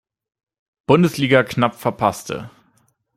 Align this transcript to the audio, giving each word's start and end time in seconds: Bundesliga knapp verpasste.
Bundesliga 0.87 1.43
knapp 1.43 1.75
verpasste. 1.75 2.49